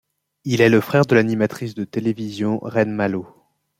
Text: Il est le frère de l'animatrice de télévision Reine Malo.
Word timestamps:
Il 0.45 0.61
est 0.61 0.69
le 0.69 0.81
frère 0.81 1.05
de 1.05 1.13
l'animatrice 1.13 1.75
de 1.75 1.83
télévision 1.83 2.57
Reine 2.63 2.91
Malo. 2.91 3.27